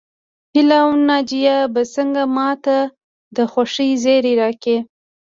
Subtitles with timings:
[0.53, 2.77] هيله او ناجيه به څنګه ماته
[3.35, 4.77] د خوښۍ زيری راکړي